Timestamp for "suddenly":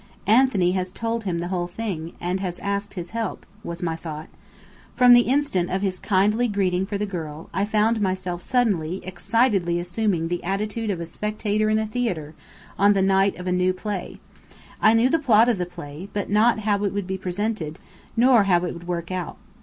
8.41-9.01